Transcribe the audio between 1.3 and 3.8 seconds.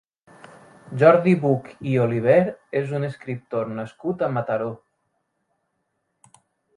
Buch i Oliver és un escriptor